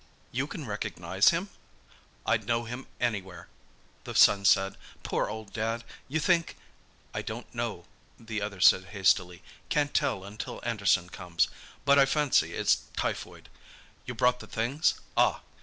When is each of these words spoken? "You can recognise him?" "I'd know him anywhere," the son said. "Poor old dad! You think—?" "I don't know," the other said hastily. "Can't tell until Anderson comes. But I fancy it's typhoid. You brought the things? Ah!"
"You 0.31 0.47
can 0.47 0.65
recognise 0.65 1.29
him?" 1.29 1.49
"I'd 2.25 2.47
know 2.47 2.63
him 2.63 2.87
anywhere," 2.99 3.47
the 4.03 4.15
son 4.15 4.45
said. 4.45 4.75
"Poor 5.03 5.29
old 5.29 5.53
dad! 5.53 5.83
You 6.07 6.19
think—?" 6.19 6.57
"I 7.13 7.21
don't 7.21 7.53
know," 7.53 7.85
the 8.19 8.41
other 8.41 8.61
said 8.61 8.85
hastily. 8.85 9.43
"Can't 9.69 9.93
tell 9.93 10.23
until 10.23 10.59
Anderson 10.63 11.09
comes. 11.11 11.49
But 11.85 11.99
I 11.99 12.07
fancy 12.07 12.55
it's 12.55 12.81
typhoid. 12.97 13.47
You 14.07 14.15
brought 14.15 14.39
the 14.39 14.47
things? 14.47 14.95
Ah!" 15.15 15.41